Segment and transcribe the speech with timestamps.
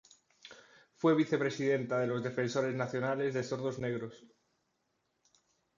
[0.95, 4.25] Fue vicepresidenta de los Defensores Nacionales de Sordos Negros.